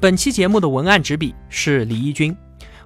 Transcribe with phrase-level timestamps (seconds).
[0.00, 2.34] 本期节目的文案执笔是李义军。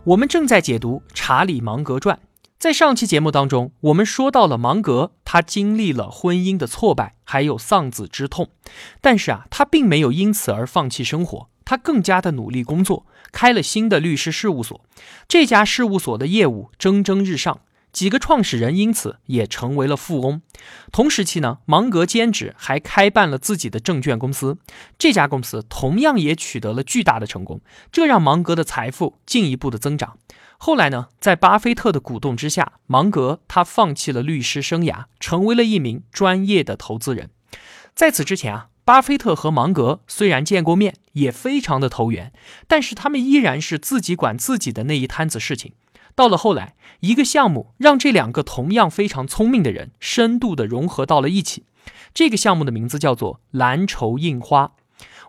[0.03, 2.17] 我们正在解读《查理芒格传》。
[2.59, 8.49] 在上期节目当中，我们说到了芒格，他经历了婚姻的挫败，还有丧子之痛，
[9.01, 14.85] 但是啊，他并没有因此而放弃生活，他更加的努力工作，开了新的律师事务所。
[15.29, 17.61] 这家事务所的业务蒸蒸日上。
[17.95, 20.43] 几个创始人因此也成为了富翁。
[20.91, 24.59] 同时期呢，芒格兼职还开办了自己的证券公司，
[24.99, 27.61] 这家公司同样也取得了巨大的成功，
[27.93, 30.19] 这让芒格的财富进一步的增长。
[30.59, 37.31] 后来呢，在巴菲特的鼓动之下，芒格他放弃了律师生涯，成为了一名专业的投资人。
[37.95, 42.33] 在此之前啊，巴菲特和芒格虽然见过面，也非常的投缘，
[42.67, 45.75] 但是他们依然是自己管自己的那一摊子事情。
[46.15, 51.65] 到了后来，一个项目让这两个同样非常聪明的人深度的融合到了一起。
[52.13, 54.73] 这个项目的名字叫做蓝筹印花。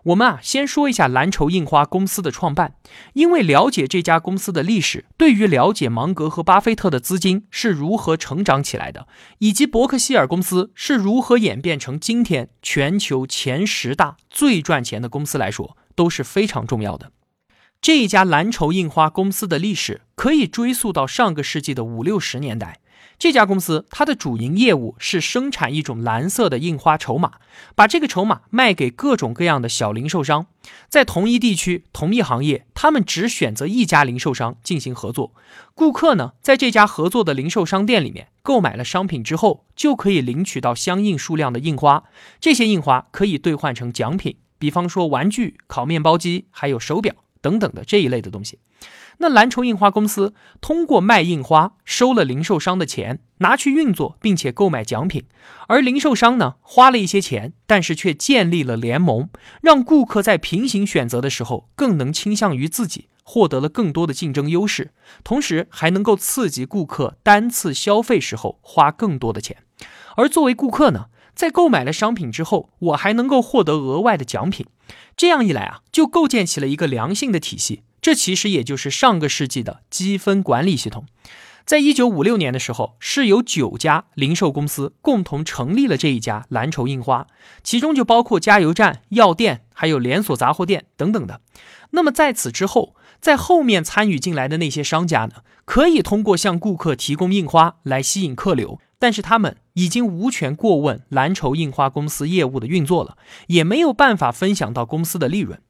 [0.04, 2.76] 我们啊，先说一下蓝筹印花公司的创办，
[3.14, 17.10] 因为了解这家公司的历史，对于了解芒格和巴菲特的资金是如何成长起来的，以及伯克希尔公司是如何演变成今天全球前十大最赚钱的公司来说，都是非常重要的。
[17.86, 22.80] 这一家蓝筹印花公司的历史可以追溯到上个世纪的五六十年代。
[23.16, 27.34] 这家公司它的主营业务是生产一种蓝色的印花筹码，
[27.76, 30.48] 把这个筹码卖给各种各样的小零售商。
[30.88, 35.32] 在同一地区、同一行业，他们只选择一家零售商进行合作。
[35.76, 42.02] 顾客呢，在这家合作的零售商店里面购买了商品之后，就可以领取到相应数量的印花。
[42.40, 47.14] 这些印花可以兑换成奖品，比方说玩具、烤面包机，还有手表。
[47.46, 48.58] 等等的这一类的东西，
[49.18, 55.26] 那蓝筹印花公司通过卖印花收了零售商的钱，拿去运作，并且购买奖品，
[55.68, 59.28] 而零售商呢花了一些钱，但是却建立了联盟，
[59.62, 64.90] 让顾客在平行选择的时候更能倾向于自己，获得了更多的竞争优势，
[65.22, 69.58] 同时还能够刺激顾客单次消费时候花更多的钱，
[70.16, 71.06] 而作为顾客呢。
[71.36, 74.66] 在购买了商品之后，我还能够获得额外的奖品，
[75.16, 77.82] 这样一来啊，就构建起了一个良性的体系。
[78.00, 81.04] 这其实也就是上个世纪的积分管理系统。
[81.66, 87.26] 在一九五六年的时候，是由九家零售公司共同成立了这一家蓝筹印花，
[87.62, 91.40] 其中就包括加油站、药店，还有连锁杂货店等等的。
[91.90, 98.78] 那么在此之后，在后面参与进来的那些商家呢，可以通过向顾客提供印花来吸引客流。
[98.98, 103.18] 但是他们已经无权过问蓝筹印花公司业务的运作了，
[103.48, 105.60] 也没有办法分享到公司的利润。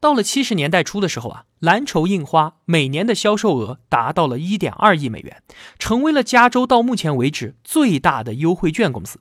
[0.00, 5.42] 到了七十年代初的时候啊，蓝筹印花每年的销售额达到了一点二亿美元，
[5.78, 9.20] 成为了加州到目前为止最大的优惠券公司。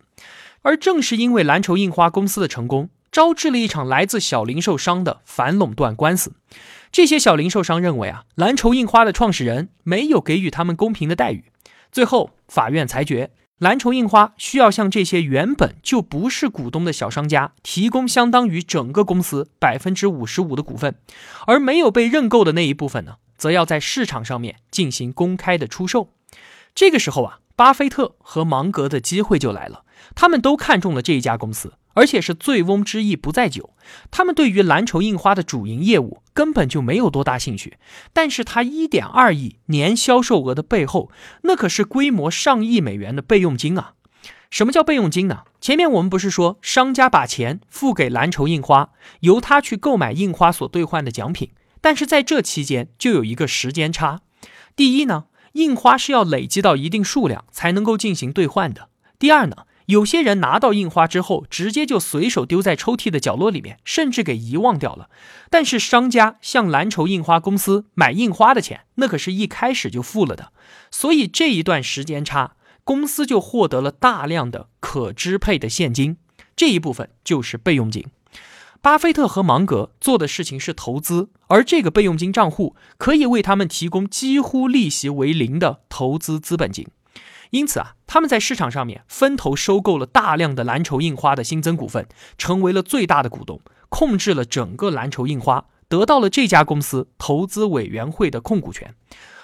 [0.64, 6.34] 而正是因为蓝筹印花公司的成功，招致了一场来自小零售商的反垄断官司。
[6.92, 11.46] 这些小零售商认为啊，蓝筹印花的创始人没有给予他们公平的待遇。
[11.92, 13.30] 最后，法院裁决。
[13.62, 20.96] 蓝筹印花需要向这些原本就不是股东的小商家提供相当于整个公司百分之五十五的股份，
[21.46, 26.10] 而没有被认购的那一部分呢，则要在市场上面进行公开的出售。
[26.74, 29.84] 这个时候啊，巴菲特和芒格的机会就来了，
[30.16, 31.74] 他们都看中了这一家公司。
[31.94, 33.72] 而且是醉翁之意不在酒，
[34.10, 37.78] 他们对于蓝筹印花的主营业务根本就没有多大兴趣。
[38.14, 41.12] 但是，他一点二亿年销售额的背后，
[41.44, 43.94] 那可是规模上亿美元的备用金啊！
[44.50, 45.44] 什么叫备用金呢？
[45.62, 48.90] 前面我们不是说商家把钱付给蓝筹印花，
[49.22, 54.20] 由他去购买印花所兑换的奖品，但是在这期间就有一个时间差。
[54.76, 58.90] 第一呢，印花是要累积到一定数量才能够进行兑换的。
[59.18, 59.56] 第二呢？
[59.92, 65.10] 有些人拿到印花之后，直接就随手丢在抽屉的角落里面，甚至给遗忘掉了。
[65.50, 70.54] 但是商家向蓝筹印花公司买印花的钱，那可是一开始就付了的。
[70.90, 72.56] 所以这一段时间差，
[72.86, 76.16] 公司就获得了大量的可支配的现金，
[76.56, 78.06] 这一部分就是备用金。
[78.82, 86.88] 巴菲特和芒格做的事情是投资，而这个备用金账户可以为他们提供几乎利息为零的投资资本金。
[87.52, 92.08] 因此啊，他们在市场上面分头收购了大量的蓝筹印花的新增股份，
[92.38, 98.96] 成为了最大的股东，控制了整个蓝筹印花，得到了这家公司投资委员会的控股权。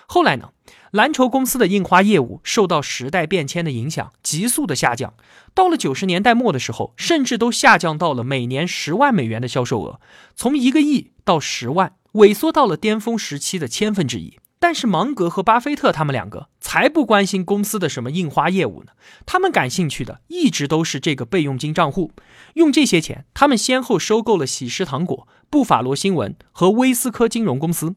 [0.07, 0.51] 后来呢，
[0.91, 5.13] 蓝筹公司的印花业务受到时代变迁的影响，急速的下降。
[5.53, 9.99] 到了九十年代末的时候，甚至都下降到了每年十万美元的销售额，
[10.33, 14.39] 从一个亿到十万，萎缩到了巅峰时期的千分之一。
[14.59, 18.91] 但是芒格和巴菲特他们两个才不关心公司的什么印花业务呢，
[19.25, 22.11] 他们感兴趣的一直都是这个备用金账户。
[22.55, 27.95] 用这些钱，他们先后收购了喜诗糖果、布法罗新闻和威斯科金融公司，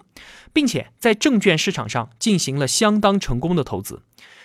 [0.52, 4.04] 并且在证券市场上进行了相当成功的投资。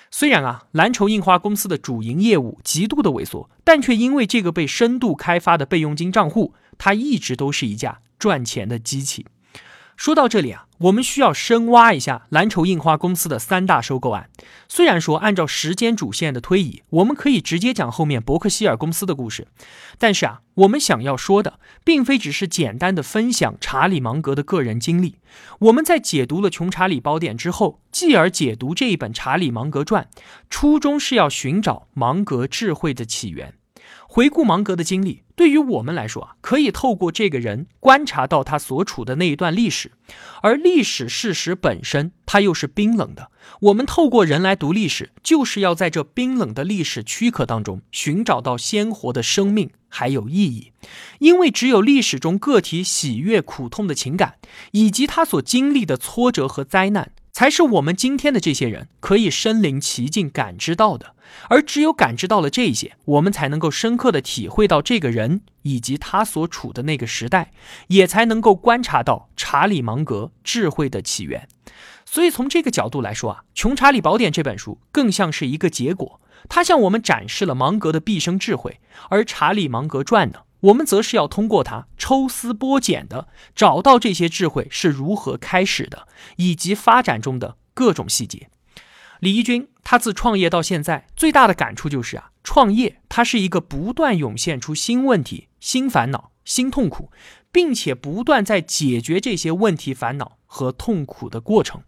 [0.09, 9.27] 虽然啊，蓝筹印花公司的主营业务极度的萎缩，但却因为这个被深度开发的备用金账户，它一直都是一架赚钱的机器。
[9.95, 14.29] 说到这里啊，我们需要深挖一下蓝筹印花公司的三大收购案。
[14.67, 19.47] 虽然说按照时间主线的推移，我们可以直接讲后面伯克希尔公司的故事，
[19.97, 25.15] 但是啊，我们想要说的，并非只是简单的分享查理芒格的个人经历。
[25.59, 30.07] 我们在解读了《穷查理宝典》之后，继而解读这一本《查理芒格传》，
[30.49, 33.53] 初衷是要寻找芒格智慧的起源。
[34.15, 39.91] 回顾芒格的经历，对于我们来说啊，可以透过这个人观察到他所处的那一段历史，
[40.41, 43.29] 而历史事实本身它又是冰冷的。
[43.59, 50.71] 我们透过人来读历史，就是要在这冰冷的历史躯壳当中寻找到鲜活的生命还有意义，
[51.19, 54.35] 因为只有历史中个体喜悦、苦痛的情感，
[54.71, 57.11] 以及他所经历的挫折和灾难。
[57.35, 61.15] 才是我们今天的这些人可以身临其境感知到的，
[61.49, 67.51] 而只有感知到了这些，我们才能够深刻的体会到这个人以及他所处的那个时代，
[67.87, 71.49] 也才能够观察到查理芒格智慧的起源。
[72.05, 78.79] 所以从这个角度来说啊，《穷查理宝典》这本书更像是一个结果，它向我们展示了芒格的毕生智慧，
[79.09, 80.39] 而《查理芒格传》呢？
[80.65, 86.07] 我们则是要通过它抽丝剥茧的找到这些智慧是如何开始的，
[86.37, 88.49] 以及发展中的各种细节。
[89.19, 97.11] 李一军他自创业到现在最大的感触就是啊，创业它是一个不断涌现出新问题、新烦恼、新痛苦，
[97.51, 101.81] 并且不断在解决这些问题、烦恼和痛苦的过程。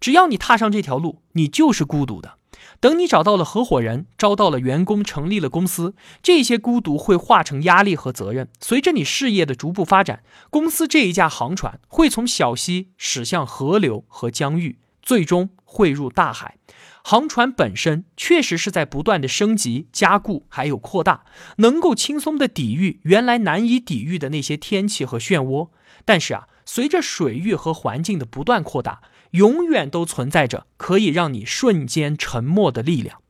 [0.00, 2.38] 只要你踏上这条路，你就是孤独的。
[2.80, 8.48] 等你找到了合伙人，招到了员工，成立了公司，这些孤独会化成压力和责任。
[8.60, 16.58] 随着你事业的逐步发展，公司这一架航船会从小溪驶向河流和疆域，最终汇入大海。
[17.06, 21.24] 航船本身确实是在不断的升级、加固，还有扩大，
[21.58, 25.68] 能够轻松的抵御原来难以抵御的那些天气和漩涡。
[26.06, 29.02] 但是啊，随着水域和环境的不断扩大，
[29.34, 33.20] 永远都存在着可以让你瞬间沉默的力量。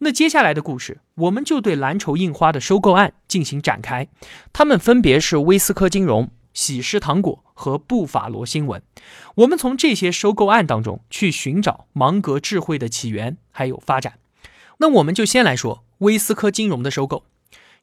[0.00, 4.08] 那接下来的故事，我们就对蓝筹印花的收购案进行展开。
[4.52, 8.82] 他们分别是威斯科金融、喜诗糖果和布法罗新闻。
[9.36, 14.18] 我们从这些收购案当中去寻找芒格智慧的起源还有发展。
[14.78, 17.24] 那我们就先来说威斯科金融的收购，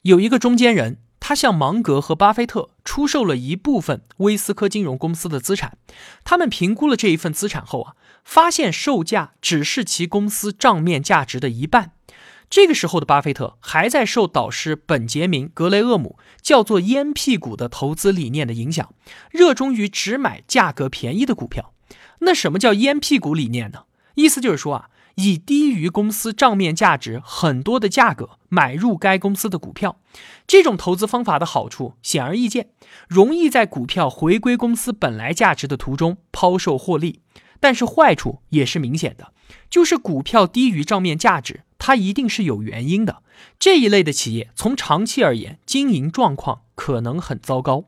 [0.03, 1.00] 有一个中间人。
[1.27, 5.75] 他向芒格和巴菲特出售了一部分威斯科金融公司的资产，
[6.24, 11.94] 他们评估了这一份资产后啊，发现售价只是其公司账面价值的一半。
[12.48, 18.94] 这个时候的巴菲特还在受导师本杰明·格雷厄姆叫做“烟屁股”的投资理念的影响，
[19.31, 21.74] 热衷于只买价格便宜的股票。
[22.20, 23.86] 那什么叫“烟屁股”理念呢？
[24.13, 24.89] 意思就是说啊。
[25.15, 29.98] 以低于公司账面价值很多的价格买入该公司的股票，
[30.45, 32.69] 这种投资方法的好处显而易见，
[33.07, 37.22] 容易在股票回归公司本来价值的途中抛售获利。
[37.62, 39.31] 但是坏处也是明显的，
[39.69, 43.24] 就是股票低于账面价值，它一定是有原因的。
[43.57, 47.86] 这一类的企业从长期而言，经营状况可能很糟糕。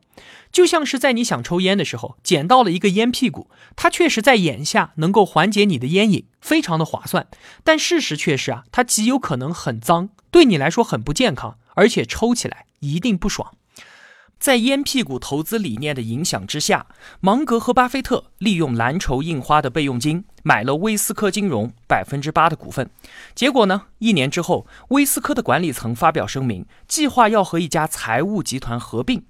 [0.51, 7.27] 就像是在你想抽烟的时候，捡到了一个烟屁股，它确实在眼下能够缓解你的烟瘾，非常的划算。
[7.63, 13.57] 但事实却是啊，它极有可能很脏，对你来说很不健康，而且抽起来一定不爽。
[14.39, 16.86] 在烟屁股投资理念的影响之下，
[17.20, 22.89] 芒格和巴菲特利用蓝筹印花的备用金买了威斯科金融百分之八的股份。
[23.34, 29.25] 结果呢，一年之后，威斯科的管理层发表声明，计划要和一家财务集团合并。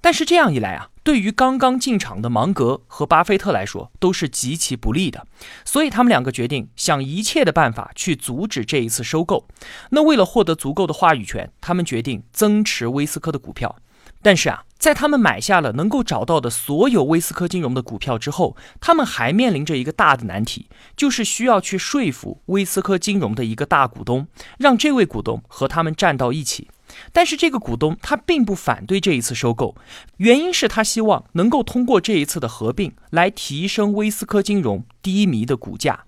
[0.00, 5.26] 但是这样一来啊，对于刚刚进场的芒格和巴菲特来说都是极其不利的。
[5.64, 9.48] 所以他们两个决定想一切的办法去阻止这一次收购。
[9.90, 13.76] 那为了获得足够的话语权，他们决定增持威斯科的股票。
[14.22, 24.26] 但是啊，在他们买下了能够找到的所有威斯科金融的股票之后，他们还面临着一个大的难题，就是需要去说服威斯科金融的一个大股东，
[24.58, 26.68] 让这位股东和他们站到一起。
[27.12, 29.76] 但是这个股东他并不反对这一次收购，
[30.18, 36.04] 原因是他希望能够通过这一次的合并来提升威斯科金融低迷的股价。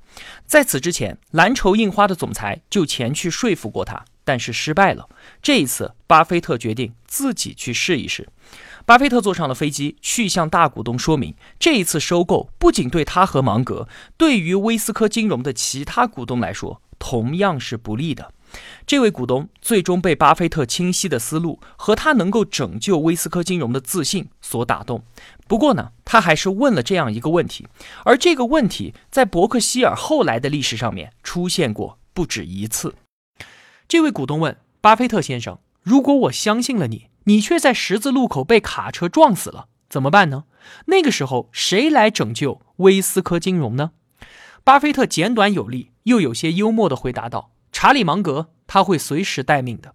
[0.47, 5.08] 在此之前，蓝筹印花的总裁就前去说服过他，但是失败了。
[5.40, 8.28] 这一次，巴菲特决定自己去试一试。
[8.85, 18.35] 巴菲特坐上了飞机，去向大股东说明，这一次收购不仅对他和芒格，对于威斯科金融的其他股东来说同样是不利的。
[18.87, 25.02] 这位股东最终被巴菲特清晰的思路和他能够拯救威斯科金融的自信所打动。
[25.47, 27.66] 不过呢，他还是问了这样一个问题，
[28.04, 32.94] 而这个问题在伯克希尔后来的历史上面出现过不止一次。
[33.88, 40.45] 这位股东问巴菲特先生：“如果我相信了你？”你却在十字路口被卡车撞死了，怎么办呢？
[40.87, 43.92] 那个时候谁来拯救威斯科金融呢？
[44.62, 49.95] 巴菲特简短有力又有些幽默地回答道：“查理芒格，他会随时待命的。”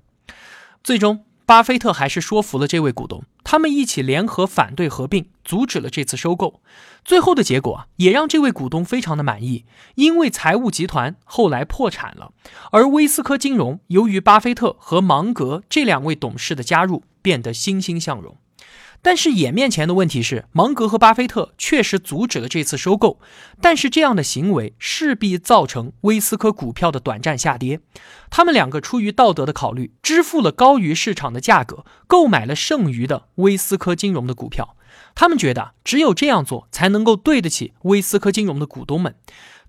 [0.84, 1.26] 最终。
[1.46, 6.62] 巴菲特还是说服了这位股东，他们一起联合反对合并，阻止了这次收购。
[7.04, 12.32] 最后的结果，也让这位股东非常的满意，因为财务集团后来破产了，
[12.72, 18.38] 而威斯科金融由于巴菲特和芒格这两位董事的加入，变得欣欣向荣。
[19.06, 23.20] 但是眼面前的问题是，芒格和巴菲特确实阻止了这次收购，
[23.60, 27.82] 但是这样的行为势必造成威斯科股票的短暂下跌。
[28.30, 34.78] 他们两个出于道德的考虑，支付了高于市场的价格，购买了剩余的威斯科金融的股票。
[35.16, 39.16] 他们觉得只有这样做才能够对得起威斯科金融的股东们。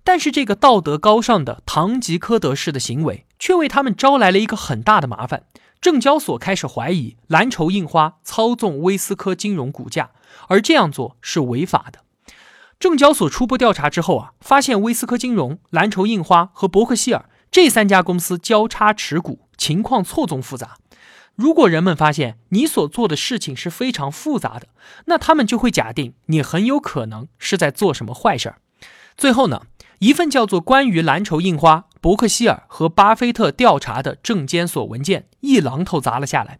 [0.03, 5.43] 但是这个道德高尚的堂吉诃德式的行为，却为他们招来了一个很大的麻烦。
[5.81, 10.11] 证交所开始怀疑蓝筹印花操纵威斯科金融股价，
[10.47, 11.99] 而这样做是违法的。
[12.79, 20.77] 证交所初步调查之后啊，发现威斯科金融、蓝筹印花和伯克希尔这三家公司交叉持股，情况错综复杂。
[21.35, 24.67] 如果人们发现你所做的事情是非常复杂的，
[25.05, 28.57] 那他们就会假定你很有可能是在做什么坏事儿。
[29.17, 29.63] 最后呢？
[29.99, 36.59] 一份叫做《关于蓝筹印花、伯克希尔和巴菲特调查的证监所文件》一榔头砸了下来，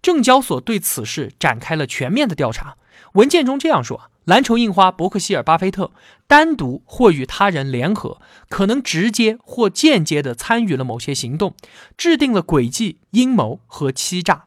[0.00, 2.76] 证交所对此事展开了全面的调查。
[3.16, 5.90] 文件中这样说：蓝筹印花、伯克希尔、巴菲特
[6.26, 8.20] 单独或与他人联合，
[8.50, 11.54] 可能直接或间接地参与了某些行动，
[11.96, 14.44] 制定了诡计、阴谋和欺诈。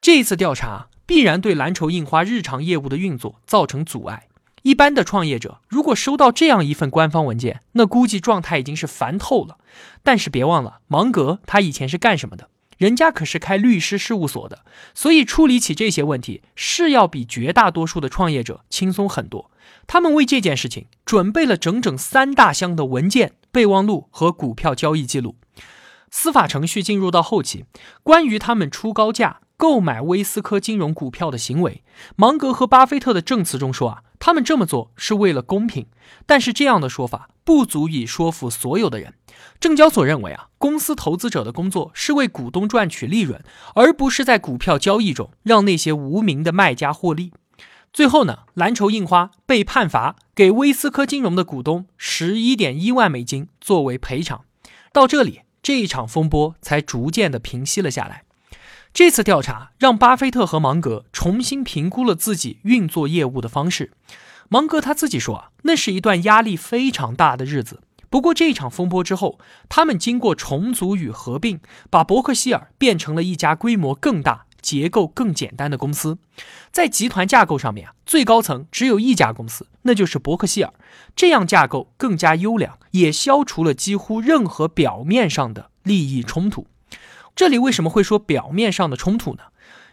[0.00, 4.28] 这次调查必然对蓝筹印花日常业务的运作造成阻碍。
[4.62, 9.58] 一般的创业者如果收到这样一份官方文件，那估计状态已经是烦透了。
[10.04, 12.48] 但是别忘了，芒格他以前是干什么的？
[12.82, 19.52] 人家可是开律师事务所的，所以处理起这些问题是要比绝大多数的创业者轻松很多。
[19.86, 25.36] 他们为这件事情准备了整整三大箱的文件、备忘录和股票交易记录。
[26.10, 27.66] 司法程序进入到后期，
[28.02, 31.82] 关于他们出高价购买威斯科金融股票的行为，
[32.16, 34.02] 芒格和巴菲特的证词中说啊。
[34.24, 35.88] 他们这么做是为了公平，
[36.26, 39.14] 但是这样的说法不足以说服所有的人。
[39.58, 43.42] 证交所认为啊，公司投资者的工作是为股东赚取利润，
[43.74, 47.32] 而不是在股票交易中让那些无名的卖家获利。
[47.92, 54.44] 最后呢，蓝筹印花被判罚给威斯科金融的股东十一点一万美金作为赔偿。
[54.92, 58.22] 到这里，这一场风波才逐渐的平息了下来。
[58.94, 63.92] 这次调查让巴菲特和芒格重新评估了自己运作业务的方式。
[64.50, 67.80] 芒格他自己说啊，那是一段压力非常大的日子。
[68.10, 69.38] 不过这场风波之后，
[69.70, 76.18] 他们经过重组与合并，把伯克希尔变成了一家规模更大、结构更简单的公司。
[76.70, 80.74] 在集团架构上面啊，最高层只有一家公司，那就是伯克希尔。
[81.16, 86.66] 这样架构更加优良，也消除了几乎任何表面上的利益冲突。
[87.34, 89.44] 这里为什么会说表面上的冲突呢？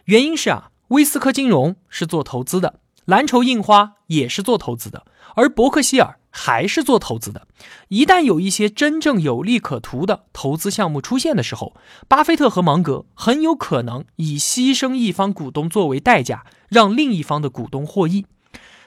[0.04, 5.04] 原因是啊，威斯科金融是做投资的，蓝筹印花也是做投资的，
[5.34, 7.46] 而伯克希尔还是做投资的。
[7.88, 11.74] 一旦有一些真正有利可图的投资项目出现的时候，
[12.06, 18.26] 巴菲特和芒格很有可能以牺牲一方股东作为代价，让另一方的股东获益。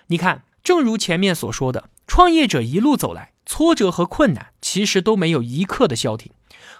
[0.07, 6.31] 你看，正如前面所说的，创业者一路走来，挫折和困难其实都没有一刻的消停。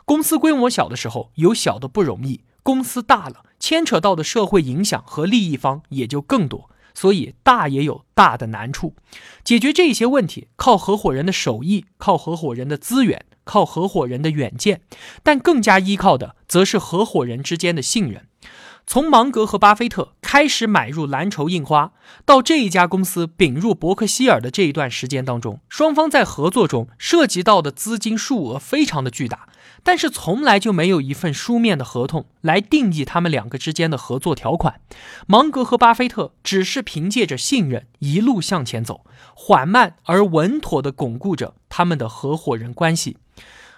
[0.05, 8.95] 公司规模小的时候有小的不容易，公司大了，牵扯到的社会影响和利益方也就更多，所以大也有大的难处。
[9.43, 14.81] 解决这些问题，靠合伙人的手艺，靠合伙人的资源，靠合伙人的远见，
[15.21, 18.27] 但更加依靠的则是合伙人之间的信任。
[18.85, 21.93] 从芒格和巴菲特开始买入蓝筹印花，
[22.25, 29.47] 到这一家公司并入伯克希尔的这一段时间当中，双方在合作中涉及到的资金数额非常的巨大，
[29.83, 34.79] 但是从来就没有一份书面的合同来定义他们两个之间的合作条款。
[35.27, 43.17] 芒格和巴菲特只是凭借着信任一路向前走，缓慢而稳妥地巩固着他们的合伙人关系。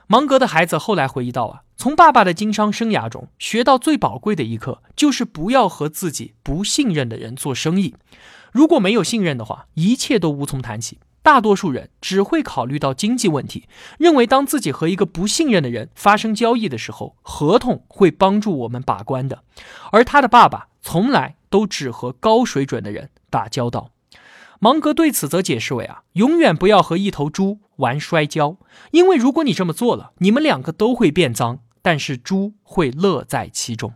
[0.08, 7.96] 芒格的孩子后来回忆到啊，从爸爸的经商生涯中学到最宝贵的一课，就是不要和自己不信任的人做生意。
[8.52, 11.00] 如果没有信任的话，一切都无从谈起。
[11.26, 13.68] 大多数人只会考虑到经济问题，
[13.98, 19.42] 认为当自己和一个不信任的人发生交易的时候，合同会帮助我们把关的。
[19.92, 23.90] 而他的爸爸从来都只和高水准的人打交道。
[24.60, 28.58] 芒格对此则解释为啊，永远不要和一头猪玩摔跤，
[28.92, 33.94] 因为如果你这么做了，你们两个都会变脏，但是猪会乐在其中。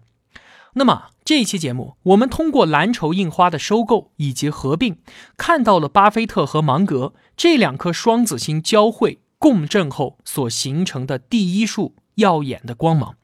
[0.74, 4.98] 那么这一期节目，我们通过蓝筹印花的收购以及合并，
[5.38, 13.16] 看到了巴菲特和芒格这两颗双子星交汇共振后所形成的第一束耀眼的光芒。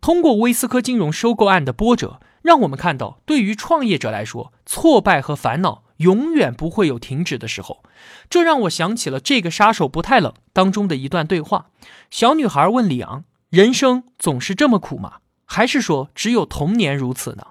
[0.00, 5.84] 通过威斯科金融收购案的波折，让我们看到，对于创业者来说，挫败和烦恼。
[6.00, 7.82] 永远不会有停止的时候，
[8.30, 11.66] 这让我想起了这个杀手不太冷当中的一段对话。
[12.10, 15.16] 小女孩问李昂：“人生总是这么苦吗？
[15.52, 17.48] 还是说只有童年如此呢？”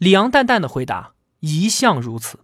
[0.00, 2.40] 李昂淡淡的回答：“一向如此。”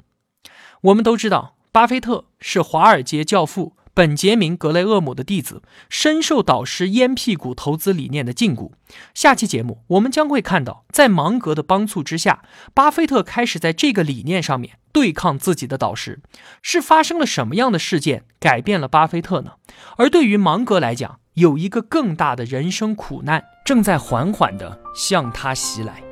[0.82, 3.76] 我们都知道，巴菲特是华尔街教父。
[3.94, 8.72] 本杰明·格雷厄姆的弟子，深受导师烟屁股投资理念的禁锢。
[9.12, 16.22] 下期节目，我们将会看到，在芒格的帮促之下，巴菲特开始在这个理念上面对抗自己的导师。
[16.62, 19.56] 是发生了什么样的事件改变了巴菲特呢？
[19.98, 26.02] 而对于芒格来讲，有一个更大的人生苦难正在缓缓地向他袭来。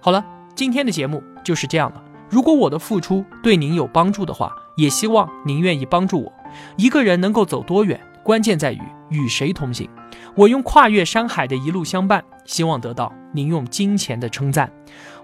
[0.00, 2.02] 好了，今天的节目就是这样了。
[2.28, 6.32] 如果我的付出对您有帮助的话，也希望您愿意帮助我。
[6.76, 9.88] 一个人能够走多远，关键在于与谁同行。
[10.36, 14.70] 我用跨越山海的一路相伴，希望得到您用金钱的称赞。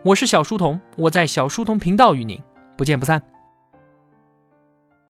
[0.02, 2.40] 我是小书童，我在小书童频道与您
[2.76, 3.22] 不见不散。